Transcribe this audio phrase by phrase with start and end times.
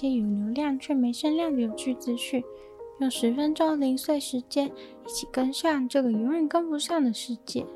[0.00, 2.42] 些有流量却没声量的有趣资讯。
[3.00, 7.66] 用十分钟零碎时间，一起跟上这个永远跟不上的世界。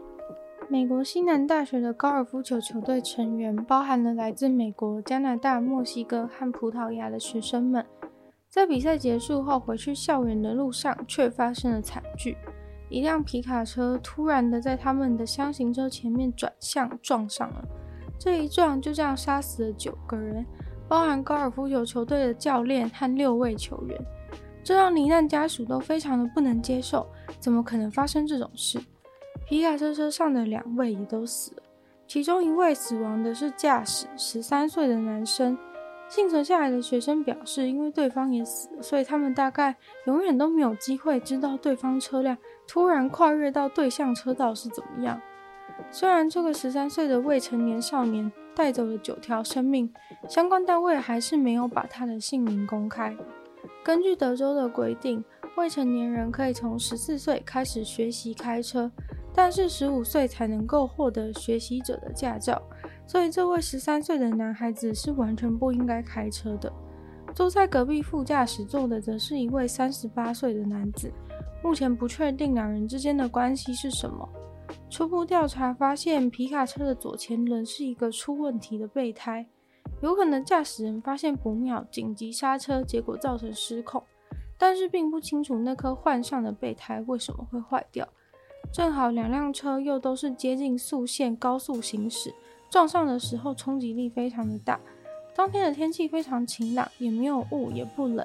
[0.70, 7.84] 美国西南大学的高尔夫球球队成员，包含了来自美国、加拿大、墨西哥和葡萄牙的学生们，
[8.48, 12.36] 在比赛结束后回去校园的路上，却发生了惨剧：
[12.88, 17.64] 一辆皮卡车突然的在他们的厢型车前面转向，撞上了。
[18.18, 20.46] 这一撞就这样杀死了九个人，
[20.88, 24.00] 包含高尔夫球球队的教练和六位球员。
[24.62, 27.06] 这让罹难家属都非常的不能接受，
[27.38, 28.78] 怎么可能发生这种事？
[29.46, 31.62] 皮卡车车上的两位也都死了，
[32.06, 35.58] 其中一位死亡的是驾驶，十三岁的男生。
[36.08, 39.74] 幸存下来的学生表示，因为对方也死了，所以他们大概
[40.06, 45.20] 永远都没有机会知道对方车辆突然跨越到对向车道是怎么样。
[45.90, 49.92] 虽然这个十三岁的未成年少年带走了九条生命，
[50.28, 53.16] 相关单位还是没有把他的姓名公开。
[53.84, 55.24] 根据德州的规定，
[55.56, 58.90] 未成年人可以从十四岁开始学习开车。
[59.36, 62.62] 但是十五岁才能够获得学习者的驾照，
[63.04, 66.72] 所以这位十三岁的男孩子是完全不应该开车的。
[67.34, 71.12] 坐在隔壁副驾驶座的则是一位三十八岁的男子，
[71.64, 74.28] 目前不确定两人之间的关系是什么。
[74.94, 79.44] 初步调查发现，皮卡车的左前轮是一个出问题的备胎，
[80.00, 84.00] 有可能驾驶人发现不妙，紧急刹车，结果造成失控。
[84.56, 88.08] 但是并不清楚那颗换上的备胎为什么会坏掉。
[88.72, 92.32] 正好两辆车又都是接近速线高速行驶，
[92.70, 94.78] 撞上的时候冲击力非常的大。
[95.34, 98.24] 当天的天气非常晴朗，也没有雾，也不冷。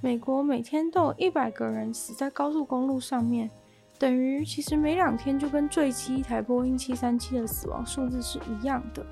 [0.00, 3.50] 美国每天都有一百个人死在高速公路上面，
[3.98, 9.04] 等于其实每两天就跟坠机一台波音七三七的死亡数字是一样的。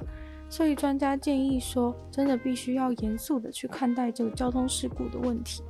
[0.49, 5.63] 所以专家建议说，真的必须要严肃的去看待这个交通事故的问题。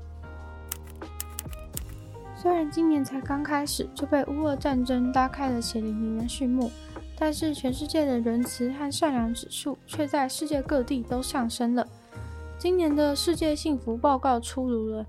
[2.36, 6.70] 虽然今年才刚开始就被乌俄战争拉开了血淋淋的序幕，
[7.18, 11.88] 但是全世界的仁慈和善良指数却在世界各地都上升了。
[12.58, 15.06] 今年的世界幸福报告出炉了，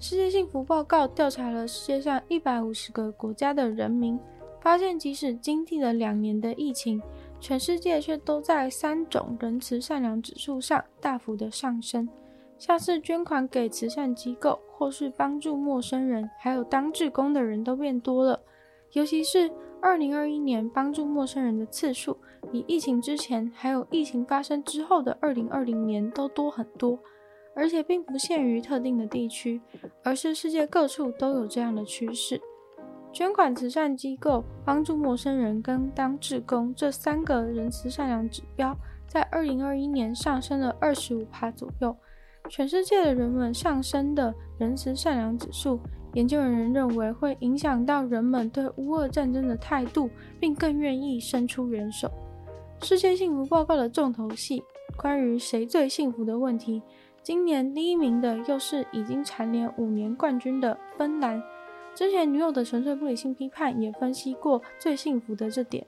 [0.00, 4.16] 世界幸福报告调查了世界上一百五十个国家的人民，
[4.60, 7.02] 发现即使经历了两年的疫情，
[7.40, 12.08] 全世界却都在三种仁慈善良指数上大幅的上升。
[12.58, 18.40] 像是捐款给慈善机构，或是帮助陌生人，还有当志工的人都变多了。
[18.92, 19.50] 尤其是
[19.82, 22.16] 二零二一年，帮助陌生人的次数
[22.52, 26.96] 比疫情之前，还有疫情发生之后的二零二零年都多很多。
[27.58, 29.60] 而且并不限于特定的地区，
[30.04, 32.40] 而是世界各处都有这样的趋势。
[33.12, 38.76] 捐款慈善机构、帮助陌生人跟当志工这三个仁慈善良指标，
[39.08, 41.96] 在二零二一年上升了二十五趴左右。
[42.48, 45.80] 全世界的人们上升的仁慈善良指数，
[46.14, 50.08] 研究人员认为会影响到人们对乌俄战争的态度，
[50.38, 52.08] 并更愿意伸出援手。
[52.80, 54.62] 世界幸福报告的重头戏，
[54.96, 56.80] 关于谁最幸福的问题，
[57.22, 61.42] 今年第一名的又是已经蝉联五年冠军的芬兰。
[61.94, 65.86] 之前女友的纯粹不理性批判也分析过最幸福的这点。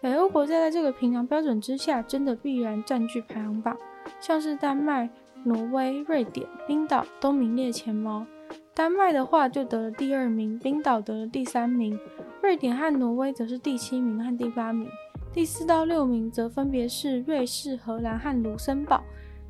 [0.00, 3.76] 北欧国家在这个评量标准之下，真的必然占据排行榜，
[4.20, 5.10] 像是丹麦。
[5.46, 8.26] 挪威、瑞典、冰岛都名列前茅。
[8.72, 12.00] 丹麦的话就得了第二名，冰岛得了第三名，
[12.40, 14.88] 瑞典和挪威则是第七名和第八名。
[15.34, 19.02] 第四到六名则分别是瑞士、荷兰和卢森堡。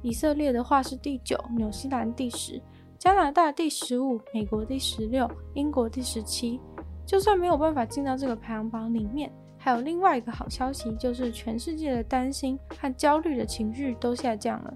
[0.05, 2.61] 以色列的话是第九，纽西兰第十，
[2.99, 6.61] 加拿大第十五，美国第十六，英国第十七。
[7.07, 14.75] 就算没有办法进到这个排行榜里面，还有另外一个好消息，就是全世界的担心和焦虑的情绪都下降了。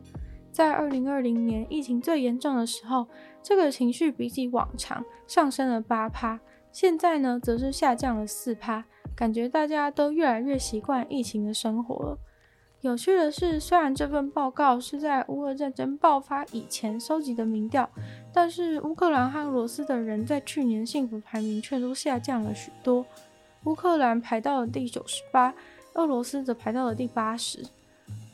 [0.51, 3.07] 在二零二零年疫情最严重的时候，
[3.43, 6.41] 这个情绪比起往常上升了八趴，
[6.73, 8.83] 现在呢则是下降了四趴，
[9.15, 12.19] 感觉大家都越来越习惯疫情的生活了。
[12.83, 17.91] 有趣的是，虽然这份报告是在乌俄战争爆发以前收集的民调，
[18.33, 23.05] 但是乌克兰和俄罗斯的人在去年幸福排名却都下降了许多。
[23.65, 25.53] 乌克兰排到了第九十八，
[25.95, 27.65] 俄罗斯则排到了第八十。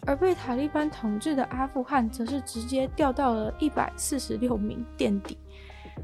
[0.06, 5.38] 而被塔利班统治的阿富汗则是直接掉到了一百四十六名垫底。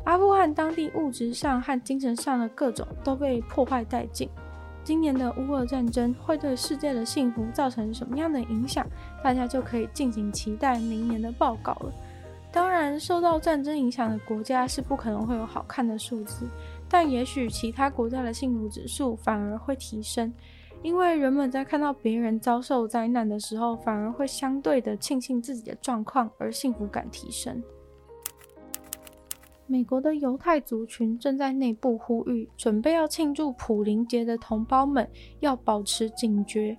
[0.07, 4.31] 阿富汗当地物质上和精神上的各种都被破坏殆尽。
[4.82, 8.87] 今年的乌俄战争会对世界的幸福造成什么样的影响？
[9.23, 11.93] 大家就可以尽情期待明年的报告了。
[12.53, 16.49] 当然，受到战争影响的国家是不可能会有好看的数字，
[16.88, 20.32] 但也许其他国家的幸福指数反而会提升。
[20.82, 27.62] 因为人们在看到别人遭受灾难的时候，反而会相对的庆幸自己的状况，而幸福感提升。
[29.70, 35.08] 美国的犹太族群正在内部呼吁，准备要庆祝普林节的同胞们
[35.38, 36.76] 要保持警觉，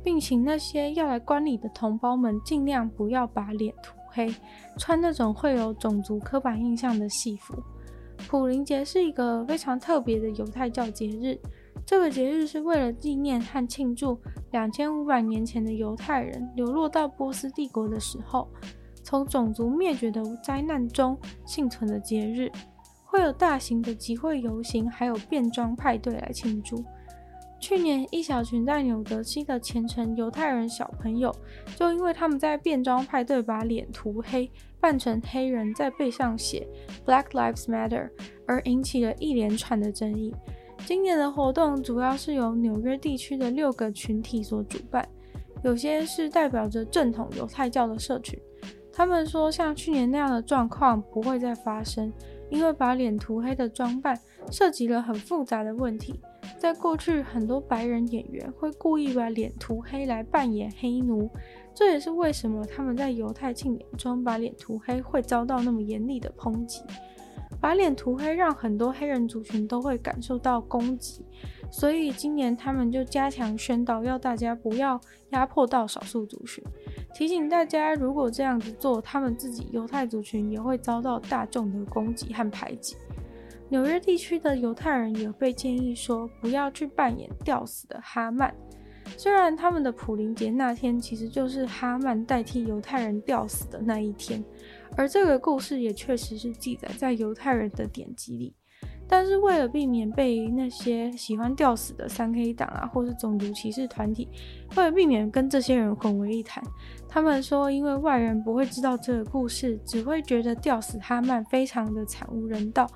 [0.00, 4.32] 并请那些要来观礼的同胞们尽量不要把脸涂黑，
[4.78, 7.60] 穿那种会有种族刻板印象的戏服。
[8.28, 11.36] 普林节是一个非常特别的犹太教节日。
[11.84, 14.16] 这个节日是为了纪念和庆祝
[14.52, 18.48] 两千五百年前的犹太人流落到波斯帝国的时候，
[19.10, 22.48] 从种族灭绝的灾难中幸存的节日，
[23.04, 26.84] 会有大型的集会游行，还有变装派对来庆祝。
[27.58, 31.34] 去年，一小群在纽泽西的虔诚犹太人小朋友，
[31.74, 34.48] 就因为他们在变装派对把脸涂黑，
[34.78, 36.64] 扮成黑人，在背上写
[37.04, 38.08] “Black Lives Matter”，
[38.46, 40.32] 而引起了一连串的争议。
[40.86, 45.04] 今年的活动主要是由纽约地区的六个群体所主办，
[45.64, 48.40] 有些是代表着正统犹太教的社群。
[49.00, 52.12] 他们说，像去年那样的状况不会再发生，
[52.50, 54.14] 因为把脸涂黑的装扮
[54.52, 56.20] 涉及了很复杂的问题。
[56.58, 61.30] 在过去，很多白人演员会故意把脸涂黑来扮演黑奴，
[61.74, 66.82] 这也是为什么他们在犹太庆典中把脸涂黑会遭到那么严厉的抨击。
[67.58, 71.24] 把脸涂黑，让很多黑人族群都会感受到攻击，
[71.70, 75.00] 所以今年他们就加强宣导，要大家不要
[75.30, 76.62] 压迫到少数族群，
[77.14, 82.96] 提醒大家，如果这样子做，他们自己犹太族群也会遭到大众的攻击和排挤。
[83.68, 88.54] 纽约地区的犹太人也被建议说，不要去扮演吊死的哈曼。
[89.16, 94.42] 虽然他们的普林节那天其实就是哈曼代替犹太人吊死的那一天，
[94.96, 98.54] 而这个故事也确实是记载在犹太人的典籍里。
[99.10, 104.28] 但是为了避免被那些喜欢吊死的三 K 党啊，或是种族歧视团体，
[104.76, 106.62] 为了避免跟这些人混为一谈，
[107.08, 112.88] 他们说，因为外人不会知道这个故事，只会觉得吊死哈曼非常的惨无人道。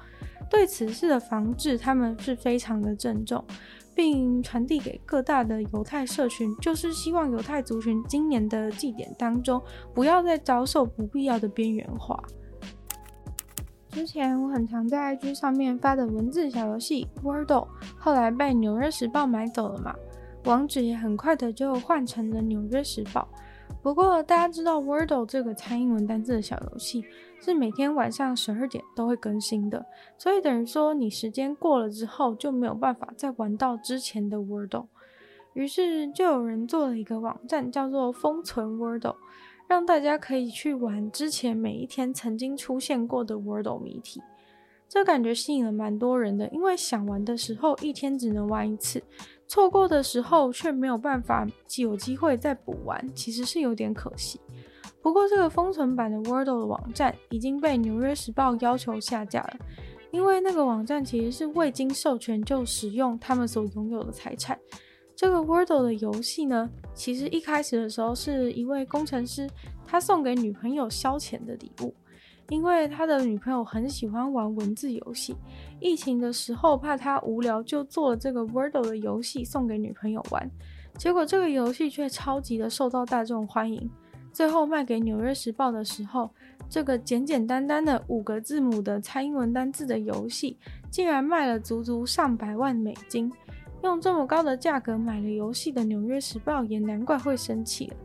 [0.48, 3.44] 对此事的防治，他们是非常的郑重。
[3.96, 9.62] 并传递给各大的犹太社群，就是希望犹太族群今年的祭典当中，
[9.94, 12.20] 不要再遭受不必要的边缘化。
[13.94, 19.94] 之前我很常在 IG 上面发的文字小游戏 Wordle，后来被《纽约时报》买走了嘛，
[20.46, 23.28] 网址也很快的就换成了《纽约时报》。
[23.84, 27.04] 不过大家知道 Wordle 这个猜英文单字的小游戏，
[27.40, 29.86] 是每天晚上十二点都会更新的，
[30.18, 34.88] 所以等于说你时间过了之后就没有办法再玩到之前的 Wordle。
[35.52, 39.14] 于是就有人做了一个网站，叫做封存 Wordle，
[39.66, 44.22] 让大家可以去玩之前每一天曾经出现过的 Wordle 谜题。
[44.88, 49.02] 这感觉吸引了蛮多人的，因为想玩的时候一天只能玩一次，
[49.48, 51.46] 错过的时候却没有办法
[51.78, 54.38] 有机会再补完，其实是有点可惜。
[55.02, 59.56] 不过，这个封存版的 Wordle 的网站已经被《纽约时报》要求下架了，
[60.10, 64.58] 因为那个网站其实是未经授权就使用他们所拥有的财产。
[65.16, 69.48] 这个 Wordle 的游戏呢，其实一开始的时候是一位工程师
[69.86, 71.94] 他送给女朋友消遣的礼物，
[72.48, 75.36] 因为他的女朋友很喜欢玩文字游戏，
[75.80, 80.50] 疫情的时候怕他无聊，就做了这个 Wordle 的游戏送给女朋友玩，
[80.98, 83.88] 结果这个游戏却超级的受到大众欢迎。
[84.32, 86.28] 最后卖给《纽约时报》的时候，
[86.68, 90.58] 这个简简单单的五个字母的猜英文单字的游戏，
[90.90, 93.32] 竟然卖了足足上百万美金。
[93.84, 97.96] 用这么高的价格买了游戏的《纽约时报》也难怪会生气了。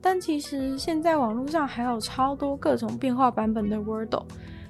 [0.00, 4.24] 但其实现在网络上还有超多各种变化版本的 Wordle，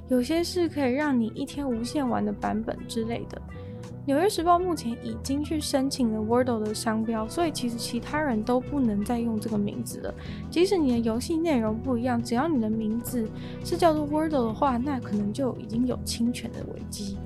[0.09, 3.41] 有些是可以让你一天无限玩的版本之类的。
[4.07, 10.15] 纽约时报目前已经去申请了 Wordle 的商标，所以其实其他人都不能再用这个名字了。
[10.51, 13.29] 即使你的游戏内容不一样，只要你的名字
[13.65, 17.17] 是叫做 Wordle 的话，那可能就已经有侵权的危机。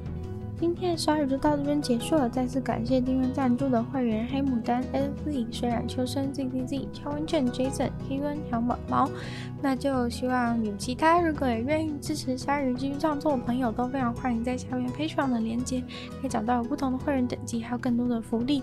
[0.64, 2.26] 今天的鲨鱼就到这边结束了。
[2.26, 9.10] 再次感谢订阅赞助的会员黑牡丹、L.Z、水染秋生、Z.Z.Z、乔文倩、Jason、K 文、小毛毛。
[9.60, 15.82] 那就希望有其他如果也愿意支持鲨鱼继续创作的朋友，都非常欢迎在下面 Patreon 的链接，
[16.20, 18.62] 可以找到不同的会员等级，还有更多的福利。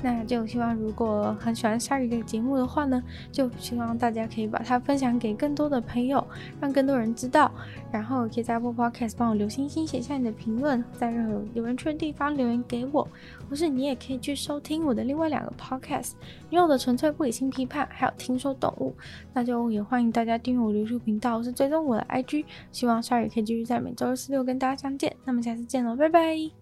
[0.00, 6.26] 那就希望如果很喜欢鲨鱼的节目的话呢，就希望大家可以把它分享给更多的朋友，
[6.62, 7.52] 让更多人知道。
[7.90, 13.06] 然后可以在 Apple Podcast 帮我留星星，写下你的评论，在任何有人去的地方留言给我，
[13.48, 16.12] 或是你也可以去收听我的另外两个 Podcast，
[16.50, 18.94] 女友的纯粹不理性批判，还有听说动物。
[19.32, 22.44] 那就也欢迎大家订阅我的 YouTube 频道，或是追踪我的 IG。
[22.70, 25.14] 希望鲨鱼可以继续在每周二、四、六跟大家相见。
[25.24, 26.61] 那么下次见喽，拜拜。